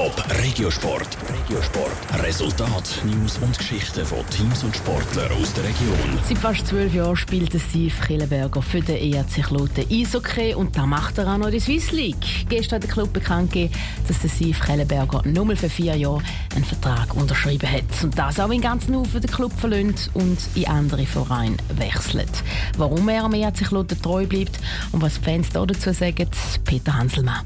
Top 0.00 0.24
Regiosport. 0.42 1.18
Regiosport. 1.28 2.22
Resultat, 2.22 3.02
News 3.04 3.36
und 3.36 3.58
Geschichten 3.58 4.06
von 4.06 4.26
Teams 4.30 4.64
und 4.64 4.74
Sportlern 4.74 5.30
aus 5.32 5.52
der 5.52 5.64
Region. 5.64 6.18
Seit 6.26 6.38
fast 6.38 6.66
zwölf 6.68 6.94
Jahren 6.94 7.16
spielt 7.16 7.52
der 7.52 7.58
Steve 7.58 7.92
Killenberger 8.06 8.62
für 8.62 8.80
den 8.80 8.96
ERC 8.96 9.44
Kloten 9.44 9.84
Eishockey 9.90 10.54
und 10.54 10.74
da 10.74 10.86
macht 10.86 11.18
er 11.18 11.30
auch 11.30 11.36
noch 11.36 11.50
die 11.50 11.60
Swiss 11.60 11.92
League. 11.92 12.48
Gestern 12.48 12.76
hat 12.76 12.84
der 12.84 12.90
Club 12.90 13.12
bekannt 13.12 13.52
gegeben, 13.52 13.74
dass 14.08 14.20
der 14.20 14.30
Steve 14.30 14.58
Killenberger 14.58 15.20
nur 15.26 15.54
für 15.54 15.68
vier 15.68 15.94
Jahre 15.96 16.22
einen 16.54 16.64
Vertrag 16.64 17.14
unterschrieben 17.14 17.70
hat. 17.70 18.02
Und 18.02 18.18
das 18.18 18.40
auch 18.40 18.50
in 18.50 18.62
ganzen 18.62 18.96
Haufen 18.96 19.20
den 19.20 19.30
Club 19.30 19.52
verlöhnt 19.52 20.08
und 20.14 20.38
in 20.54 20.66
andere 20.66 21.04
Vereine 21.04 21.58
wechselt. 21.76 22.42
Warum 22.78 23.06
er 23.10 23.24
am 23.24 23.34
ERC 23.34 23.68
Kloten 23.68 24.00
treu 24.00 24.24
bleibt 24.24 24.60
und 24.92 25.02
was 25.02 25.20
die 25.20 25.24
Fans 25.24 25.50
dazu 25.50 25.92
sagen, 25.92 26.26
Peter 26.64 26.94
Hanselmann. 26.94 27.44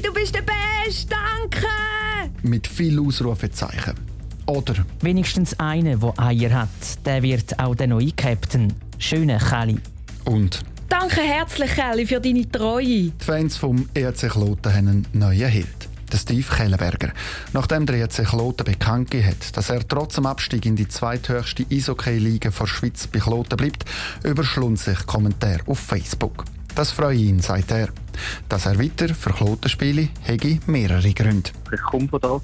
Du 0.00 0.12
bist 0.12 0.34
der 0.34 0.42
Beste, 0.42 1.08
danke! 1.14 1.66
Mit 2.42 2.66
viel 2.66 2.98
Ausrufezeichen. 3.00 3.94
Oder 4.46 4.74
Wenigstens 5.00 5.58
einer, 5.60 5.96
der 5.96 6.14
Eier 6.18 6.50
hat, 6.52 6.68
der 7.04 7.22
wird 7.22 7.58
auch 7.58 7.74
der 7.74 7.86
neue 7.88 8.12
Captain. 8.12 8.72
Schöner 8.98 9.38
Kelly. 9.38 9.78
und 10.24 10.60
Danke 10.88 11.20
herzlich, 11.20 11.70
Kelly, 11.72 12.06
für 12.06 12.20
deine 12.20 12.50
Treue. 12.50 12.84
die 12.84 13.12
Fans 13.18 13.56
vom 13.56 13.88
ERC 13.94 14.30
Kloten 14.30 14.72
haben 14.74 14.88
einen 14.88 15.06
neuen 15.12 15.48
Held. 15.48 15.66
Der 16.12 16.18
Steve 16.18 16.44
Kellenberger. 16.54 17.12
Nachdem 17.54 17.86
der 17.86 17.96
ERC 17.96 18.26
Kloten 18.26 18.64
bekannt 18.64 19.10
gegeben 19.10 19.30
hat, 19.30 19.56
dass 19.56 19.70
er 19.70 19.86
trotz 19.88 20.16
dem 20.16 20.26
Abstieg 20.26 20.66
in 20.66 20.76
die 20.76 20.86
zweithöchste 20.88 21.64
Eishockey-Liga 21.70 22.50
der 22.50 22.66
Schweiz 22.66 23.06
bei 23.06 23.20
Kloten 23.20 23.56
bleibt, 23.56 23.84
überschlund 24.22 24.78
sich 24.78 25.06
Kommentare 25.06 25.60
auf 25.66 25.78
Facebook. 25.78 26.44
Das 26.74 26.90
freut 26.90 27.16
ihn, 27.18 27.40
sagt 27.40 27.70
er. 27.70 27.88
Dass 28.48 28.66
er 28.66 28.78
weiter 28.78 29.14
für 29.14 29.32
Kloten 29.32 29.68
spiele, 29.68 30.08
hätte 30.22 30.58
mehrere 30.66 31.12
Gründe. 31.12 31.50
Ich 31.72 31.82
komme 31.82 32.08
von 32.08 32.20
da. 32.20 32.40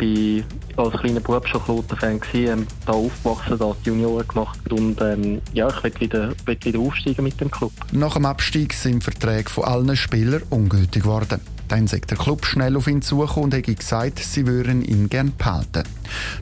Ich 0.00 0.44
war 0.74 0.86
als 0.86 1.00
kleiner 1.00 1.20
Bub 1.20 1.46
schon 1.46 1.62
Kloten-Fan, 1.62 2.20
ähm, 2.34 2.66
da 2.86 2.92
aufgewachsen, 2.92 3.58
da 3.58 3.76
die 3.84 3.90
Junioren 3.90 4.26
gemacht 4.26 4.72
und 4.72 5.00
ähm, 5.00 5.40
ja, 5.52 5.68
ich 5.68 5.84
will 5.84 6.00
wieder, 6.00 6.32
will 6.44 6.58
wieder 6.60 6.78
aufsteigen 6.80 7.22
mit 7.22 7.40
dem 7.40 7.50
Club. 7.50 7.72
Nach 7.92 8.14
dem 8.14 8.26
Abstieg 8.26 8.72
sind 8.72 9.04
Verträge 9.04 9.48
von 9.48 9.64
allen 9.64 9.96
Spielern 9.96 10.42
ungültig 10.50 11.04
geworden. 11.04 11.40
Dann 11.68 11.86
sagt 11.86 12.10
der 12.10 12.18
Club 12.18 12.44
schnell 12.44 12.76
auf 12.76 12.86
ihn 12.86 13.00
zugekommen 13.00 13.44
und 13.44 13.54
hätte 13.54 13.74
gesagt, 13.74 14.18
sie 14.18 14.46
würden 14.46 14.82
ihn 14.82 15.08
gern 15.08 15.32
behalten. 15.38 15.84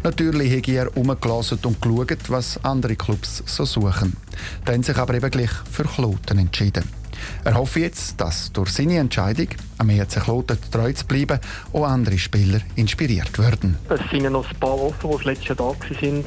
Natürlich 0.03 0.51
hätte 0.51 0.73
er 0.73 0.97
umgelassen 0.97 1.59
und 1.63 1.81
geschaut, 1.81 2.31
was 2.31 2.65
andere 2.65 2.97
Clubs 2.97 3.43
so 3.47 3.65
suchen. 3.65 4.17
Dann 4.65 4.83
sich 4.83 4.97
aber 4.97 5.15
eben 5.15 5.31
gleich 5.31 5.53
für 5.71 5.85
Kloten 5.85 6.39
entschieden. 6.39 7.00
Er 7.45 7.55
hofft 7.55 7.77
jetzt, 7.77 8.21
dass 8.21 8.53
durch 8.53 8.71
seine 8.71 8.99
Entscheidung, 8.99 9.49
am 9.79 9.91
ERC 9.91 10.23
Kloten 10.23 10.59
treu 10.71 10.93
zu 10.93 11.07
bleiben, 11.07 11.39
auch 11.73 11.85
andere 11.85 12.19
Spieler 12.19 12.61
inspiriert 12.77 13.39
werden. 13.39 13.77
Es 13.89 14.01
sind 14.11 14.25
ja 14.25 14.31
noch 14.31 14.49
ein 14.49 14.57
paar 14.59 14.81
offen, 14.81 15.11
die 15.11 15.17
das 15.17 15.25
letzte 15.25 15.49
Jahr 15.49 15.57
da 15.57 15.65
waren. 15.65 16.25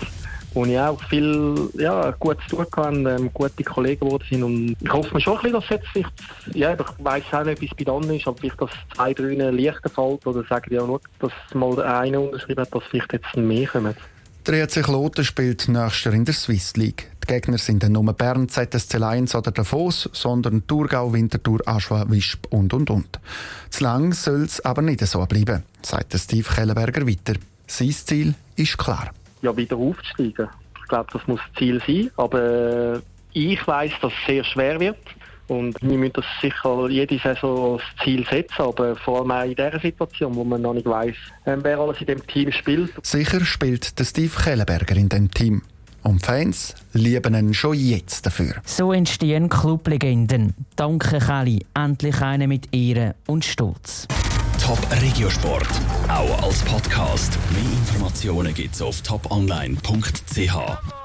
Und 0.54 0.70
ich 0.70 0.80
auch 0.80 1.02
viel 1.10 1.70
ja, 1.74 2.12
gut 2.12 2.38
zu 2.48 2.58
tun 2.58 2.68
hatten, 2.78 3.06
ähm, 3.08 3.32
gute 3.34 3.64
Kollegen 3.64 4.06
geworden 4.06 4.24
sind. 4.30 4.44
Und 4.44 4.76
ich 4.80 4.94
hoffe 4.94 5.14
mir 5.14 5.20
schon 5.20 5.38
ein 5.38 5.44
bisschen, 5.44 5.60
dass 5.60 5.70
jetzt 5.70 5.88
vielleicht, 5.92 6.14
ja, 6.54 6.74
ich 6.74 6.80
weiss 7.00 7.24
auch 7.32 7.44
nicht, 7.44 7.62
wie 7.62 7.66
es 7.66 7.72
bei 7.72 7.84
den 7.84 7.94
anderen 7.94 8.18
ist, 8.18 8.28
aber 8.28 8.38
vielleicht, 8.38 8.62
dass 8.62 8.70
zwei, 8.96 9.14
drei 9.14 9.34
leichter 9.34 9.90
fällt 9.90 10.28
oder 10.28 10.44
sagen 10.44 10.72
ja 10.72 10.86
nur, 10.86 11.02
dass 11.20 11.32
mal 11.54 11.76
der 11.76 12.00
eine 12.00 12.20
unterschrieben 12.20 12.62
hat, 12.62 12.74
dass 12.74 12.84
vielleicht 12.92 13.14
jetzt 13.14 13.36
mehr 13.36 13.68
kommen. 13.68 13.96
Der 14.46 14.56
ERC 14.56 14.84
Kloten 14.84 15.24
spielt 15.24 15.68
nächstes 15.70 16.04
Jahr 16.04 16.14
in 16.14 16.26
der 16.26 16.34
Swiss 16.34 16.76
League. 16.76 17.10
Die 17.24 17.34
Gegner 17.34 17.58
sind 17.58 17.84
dann 17.84 17.94
nur 17.94 18.12
Bern, 18.14 18.50
ZSC 18.50 18.98
Lions 18.98 19.34
oder 19.34 19.52
Davos, 19.52 20.10
sondern 20.12 20.68
Thurgau, 20.68 21.14
Winterthur, 21.14 21.60
Aschua, 21.66 22.06
Wisp 22.10 22.48
und 22.50 22.74
und 22.74 22.90
und. 22.90 23.20
Zu 23.70 23.84
lang 23.84 24.12
soll 24.12 24.44
es 24.44 24.60
aber 24.66 24.82
nicht 24.82 25.00
so 25.06 25.26
bleiben, 25.26 25.64
sagt 25.82 26.14
Steve 26.18 26.48
Kellenberger 26.54 27.08
weiter. 27.08 27.40
Sein 27.66 27.92
Ziel 27.92 28.34
ist 28.58 28.78
klar. 28.78 29.12
ja, 29.42 29.56
wieder 29.56 29.78
aufzusteigen. 29.78 30.50
Ich 30.82 30.88
glaube, 30.90 31.10
das 31.14 31.26
muss 31.28 31.40
das 31.48 31.60
Ziel 31.60 31.82
sein. 31.88 32.12
Aber 32.18 32.96
äh, 32.96 33.00
ich 33.34 33.66
weiß, 33.66 33.94
dass 34.02 34.12
es 34.12 34.28
sehr 34.28 34.44
schwer 34.44 34.80
wird. 34.80 34.98
Und 35.48 35.76
wir 35.82 35.98
müssen 35.98 36.14
das 36.14 36.26
sicher 36.42 36.90
jede 36.90 37.20
Saison 37.20 37.74
als 37.74 37.84
Ziel 38.04 38.26
setzen, 38.26 38.62
aber 38.62 38.96
vor 38.96 39.20
allem 39.20 39.32
auch 39.32 39.44
in 39.44 39.56
dieser 39.56 39.80
Situation, 39.80 40.36
wo 40.36 40.44
man 40.44 40.62
noch 40.62 40.74
nicht 40.74 40.86
weiß, 40.86 41.16
wer 41.46 41.80
alles 41.80 42.00
in 42.00 42.08
dem 42.08 42.26
Team 42.28 42.52
spielt. 42.52 42.92
Sicher 43.06 43.44
spielt 43.44 44.00
der 44.00 44.06
Steve 44.06 44.32
Kellenberger 44.42 44.96
in 44.96 45.10
dem 45.10 45.30
Team. 45.32 45.62
Und 46.04 46.26
Fans 46.26 46.76
lieben 46.92 47.34
ihn 47.34 47.54
schon 47.54 47.76
jetzt 47.76 48.26
dafür. 48.26 48.56
So 48.66 48.92
entstehen 48.92 49.50
Clublegenden. 49.50 50.54
Danke 50.76 51.20
Kelly, 51.20 51.66
endlich 51.74 52.22
eine 52.22 52.48
mit 52.48 52.74
Ehre 52.74 53.16
und 53.26 53.46
Stolz. 53.46 54.08
Top 54.62 54.80
Regiosport. 55.02 55.68
Auch 56.08 56.44
als 56.44 56.62
Podcast. 56.64 57.38
Mehr 57.52 57.80
Informationen 57.80 58.54
gibt's 58.54 58.82
auf 58.82 59.02
toponline.ch. 59.02 61.03